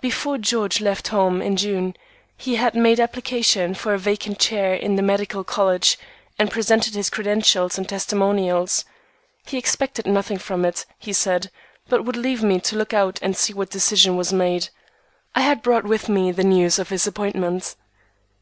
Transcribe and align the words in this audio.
Before 0.00 0.38
George 0.38 0.80
left 0.80 1.08
home 1.08 1.42
in 1.42 1.54
June 1.58 1.94
he 2.38 2.56
had 2.56 2.74
made 2.74 2.98
application 2.98 3.74
for 3.74 3.92
a 3.92 3.98
vacant 3.98 4.38
chair 4.38 4.72
in 4.72 4.96
the 4.96 5.02
Medical 5.02 5.44
College 5.44 5.98
and 6.38 6.50
presented 6.50 6.94
his 6.94 7.10
credentials 7.10 7.76
and 7.76 7.86
testimonials. 7.86 8.86
He 9.44 9.58
expected 9.58 10.06
nothing 10.06 10.38
from 10.38 10.64
it, 10.64 10.86
he 10.98 11.12
said, 11.12 11.50
but 11.90 12.06
would 12.06 12.16
leave 12.16 12.42
me 12.42 12.58
to 12.60 12.74
look 12.74 12.94
out 12.94 13.18
and 13.20 13.36
see 13.36 13.52
what 13.52 13.68
decision 13.68 14.16
was 14.16 14.32
made. 14.32 14.70
I 15.34 15.42
had 15.42 15.60
brought 15.60 15.84
with 15.84 16.08
me 16.08 16.32
the 16.32 16.42
news 16.42 16.78
of 16.78 16.88
his 16.88 17.06
appointment. 17.06 17.76